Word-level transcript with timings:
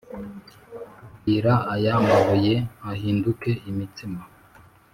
Bwira 1.15 1.53
aya 1.73 1.93
mabuye 2.07 2.55
ahinduke 2.91 3.51
imitsima 3.69 4.21